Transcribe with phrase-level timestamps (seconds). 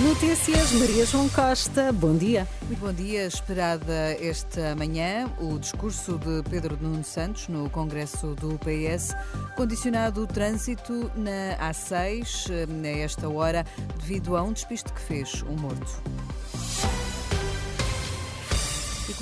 [0.00, 2.46] Notícias Maria João Costa, bom dia.
[2.66, 3.26] Muito bom dia.
[3.26, 9.12] Esperada esta manhã o discurso de Pedro Nuno Santos no Congresso do PS,
[9.56, 12.48] condicionado o trânsito na A6
[12.84, 13.66] a esta hora
[13.98, 16.00] devido a um despiste que fez um morto.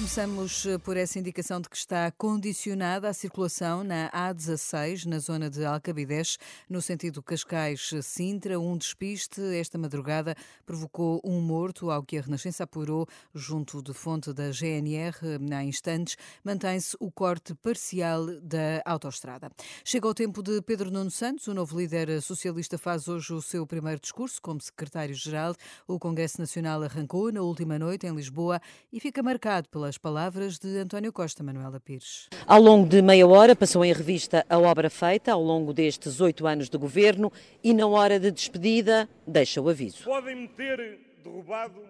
[0.06, 5.50] Começamos eh, por essa indicação de que está condicionada a circulação na A16, na zona
[5.50, 6.38] de Alcabidez,
[6.70, 8.60] no sentido Cascais-Sintra.
[8.60, 14.32] Um despiste esta madrugada provocou um morto, ao que a Renascença apurou junto de fonte
[14.32, 15.16] da GNR.
[15.52, 19.50] Há instantes, mantém-se o corte parcial da autoestrada.
[19.84, 23.66] Chega o tempo de Pedro Nuno Santos, o novo líder socialista faz hoje o seu
[23.66, 25.56] primeiro discurso como secretário-geral.
[25.88, 28.60] O Congresso Nacional arrancou na última noite em Lisboa
[28.92, 32.28] e fica marcado pelas palavras de António Costa Manuela Pires.
[32.46, 36.46] Ao longo de meia hora passou em revista a obra feita ao longo destes oito
[36.46, 40.04] anos de governo e na hora de despedida deixa o aviso.
[40.04, 41.80] Podem-me ter derrubado,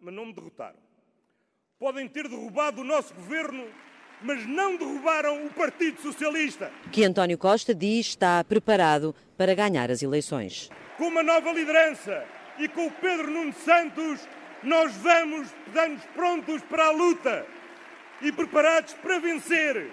[0.00, 0.78] mas não me derrotaram.
[1.78, 3.64] Podem ter derrubado o nosso governo,
[4.22, 6.72] mas não derrubaram o Partido Socialista.
[6.90, 10.70] Que António Costa diz está preparado para ganhar as eleições.
[10.96, 12.24] Com uma nova liderança
[12.58, 14.26] e com o Pedro Nuno Santos
[14.62, 17.46] nós vamos, estamos prontos para a luta
[18.20, 19.90] e preparados para vencer.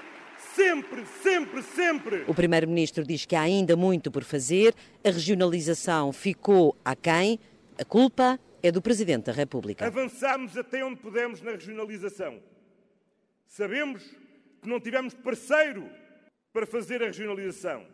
[0.54, 2.24] Sempre, sempre, sempre.
[2.28, 7.40] O Primeiro-Ministro diz que há ainda muito por fazer, a regionalização ficou aquém,
[7.80, 9.86] a culpa é do Presidente da República.
[9.86, 12.40] Avançamos até onde pudemos na regionalização.
[13.48, 14.02] Sabemos
[14.62, 15.90] que não tivemos parceiro
[16.52, 17.86] para fazer a regionalização.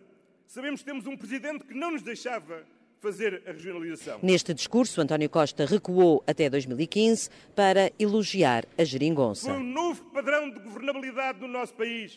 [0.48, 2.64] Sabemos que temos um Presidente que não nos deixava
[3.02, 4.20] fazer a regionalização.
[4.22, 9.48] Neste discurso, António Costa recuou até 2015 para elogiar a geringonça.
[9.48, 12.16] Foi um novo padrão de governabilidade no nosso país,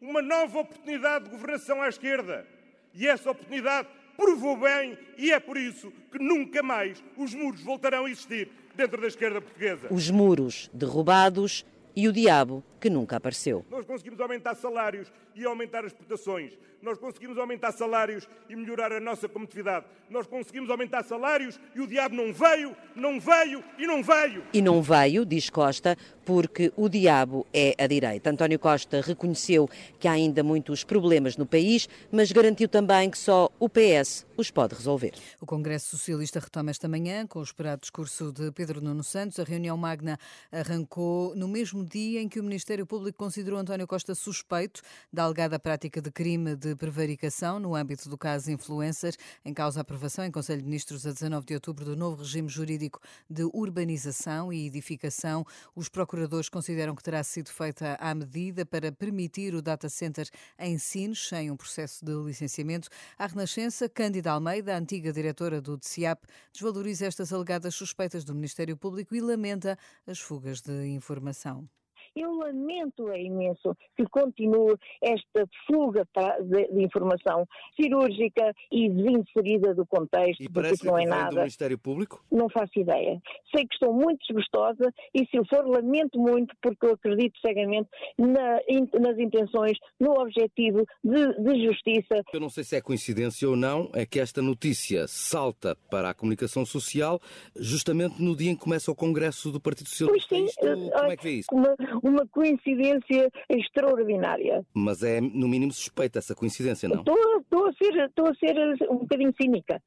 [0.00, 2.46] uma nova oportunidade de governação à esquerda.
[2.94, 8.06] E essa oportunidade provou bem e é por isso que nunca mais os muros voltarão
[8.06, 9.88] a existir dentro da esquerda portuguesa.
[9.90, 11.66] Os muros derrubados
[11.96, 13.64] e o diabo que nunca apareceu.
[13.70, 16.52] Nós conseguimos aumentar salários e aumentar as exportações.
[16.82, 19.86] Nós conseguimos aumentar salários e melhorar a nossa competitividade.
[20.10, 24.44] Nós conseguimos aumentar salários e o diabo não veio, não veio e não veio.
[24.52, 28.30] E não veio, diz Costa, porque o diabo é a direita.
[28.30, 29.68] António Costa reconheceu
[29.98, 34.50] que há ainda muitos problemas no país, mas garantiu também que só o PS os
[34.50, 35.12] pode resolver.
[35.40, 39.38] O Congresso Socialista retoma esta manhã com o esperado discurso de Pedro Nuno Santos.
[39.38, 40.18] A reunião magna
[40.50, 44.80] arrancou no mesmo dia em que o Ministério Público considerou António Costa suspeito
[45.12, 49.14] da alegada prática de crime de prevaricação no âmbito do caso Influencer,
[49.44, 52.48] em causa a aprovação em Conselho de Ministros a 19 de outubro do novo regime
[52.48, 55.46] jurídico de urbanização e edificação.
[55.74, 56.13] Os procuradores
[56.50, 61.50] consideram que terá sido feita à medida para permitir o data center em Sines, sem
[61.50, 62.88] um processo de licenciamento.
[63.18, 69.14] A Renascença, Cândida Almeida, antiga diretora do DCIAP, desvaloriza estas alegadas suspeitas do Ministério Público
[69.14, 71.68] e lamenta as fugas de informação.
[72.16, 76.06] Eu lamento é imenso que continue esta fuga
[76.42, 77.46] de, informação
[77.80, 81.30] cirúrgica e desinserida do contexto, e porque não é nada.
[81.30, 82.24] do Ministério Público?
[82.30, 83.20] Não faço ideia.
[83.54, 87.88] Sei que estou muito desgostosa e se o for lamento muito porque eu acredito cegamente
[88.18, 88.60] na,
[89.00, 92.22] nas intenções, no objetivo de, de justiça.
[92.32, 96.14] Eu não sei se é coincidência ou não, é que esta notícia salta para a
[96.14, 97.20] comunicação social
[97.56, 100.28] justamente no dia em que começa o Congresso do Partido Socialista.
[100.28, 101.48] Pois sim, Isto, como é que vê isso?
[101.52, 104.62] Uma, uma coincidência extraordinária.
[104.74, 106.98] Mas é, no mínimo, suspeita essa coincidência, não?
[106.98, 109.80] Estou, estou, a, ser, estou a ser um bocadinho cínica.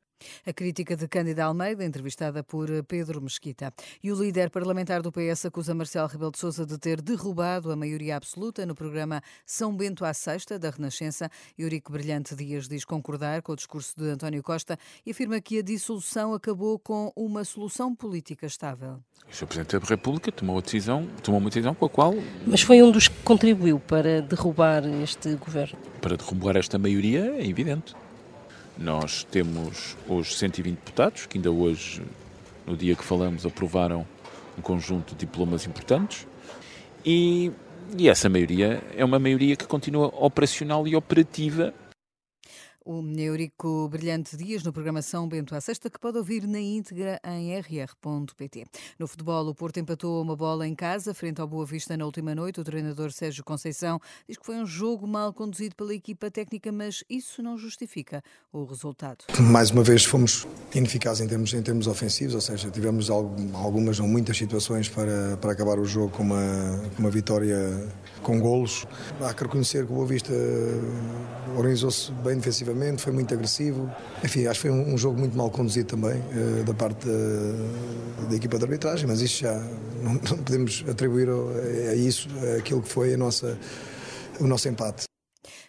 [0.45, 3.73] A crítica de Cândida Almeida, entrevistada por Pedro Mesquita.
[4.03, 7.75] E o líder parlamentar do PS acusa Marcelo Rebelo de Sousa de ter derrubado a
[7.75, 11.29] maioria absoluta no programa São Bento à Sexta, da Renascença.
[11.57, 15.61] Eurico Brilhante Dias diz concordar com o discurso de António Costa e afirma que a
[15.61, 19.00] dissolução acabou com uma solução política estável.
[19.29, 19.45] O Sr.
[19.45, 22.13] Presidente da República tomou, a decisão, tomou uma decisão com a qual...
[22.45, 25.77] Mas foi um dos que contribuiu para derrubar este governo?
[26.01, 27.94] Para derrubar esta maioria, é evidente.
[28.77, 32.03] Nós temos hoje 120 deputados, que ainda hoje,
[32.65, 34.06] no dia que falamos, aprovaram
[34.57, 36.27] um conjunto de diplomas importantes.
[37.03, 37.51] E,
[37.97, 41.74] e essa maioria é uma maioria que continua operacional e operativa
[42.89, 47.54] O Eurico Brilhante Dias no programação Bento à Sexta, que pode ouvir na íntegra em
[47.60, 48.63] rr.pt.
[48.98, 52.34] No futebol, o Porto empatou uma bola em casa, frente ao Boa Vista na última
[52.34, 52.62] noite.
[52.62, 57.04] O treinador Sérgio Conceição diz que foi um jogo mal conduzido pela equipa técnica, mas
[57.10, 58.24] isso não justifica
[58.54, 59.25] o resultado.
[59.38, 64.07] Mais uma vez fomos ineficazes em termos, em termos ofensivos, ou seja, tivemos algumas ou
[64.07, 67.86] muitas situações para, para acabar o jogo com uma, uma vitória
[68.24, 68.88] com golos.
[69.19, 70.31] Há que reconhecer que o Boa Vista
[71.54, 73.89] organizou-se bem defensivamente, foi muito agressivo.
[74.24, 78.27] Enfim, acho que foi um, um jogo muito mal conduzido também uh, da parte da,
[78.29, 79.53] da, equipa de arbitragem, mas isto já
[80.01, 83.57] não, não podemos atribuir a, a isso aquilo que foi a nossa,
[84.39, 85.06] o nosso empate.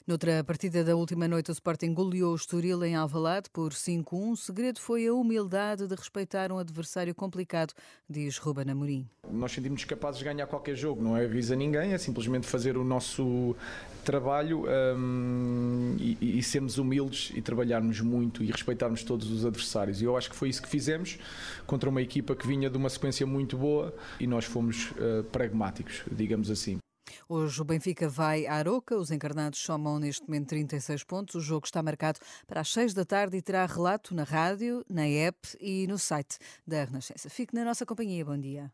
[0.09, 4.33] Noutra partida da última noite, o Sporting goleou o Estoril em Alvalade por 5-1.
[4.33, 7.75] O segredo foi a humildade de respeitar um adversário complicado,
[8.09, 9.07] diz Ruben Amorim.
[9.31, 12.85] Nós sentimos capazes de ganhar qualquer jogo, não é avisa ninguém, é simplesmente fazer o
[12.85, 13.55] nosso
[14.03, 14.65] trabalho
[14.97, 20.01] um, e, e, sermos humildes e trabalharmos muito e respeitarmos todos os adversários.
[20.01, 21.19] E eu acho que foi isso que fizemos
[21.67, 26.03] contra uma equipa que vinha de uma sequência muito boa e nós fomos uh, pragmáticos,
[26.11, 26.79] digamos assim.
[27.29, 28.97] Hoje o Benfica vai à Aroca.
[28.97, 31.35] Os encarnados somam neste momento 36 pontos.
[31.35, 35.07] O jogo está marcado para as 6 da tarde e terá relato na rádio, na
[35.07, 37.31] app e no site da Renascença.
[37.31, 38.25] Fique na nossa companhia.
[38.25, 38.71] Bom dia.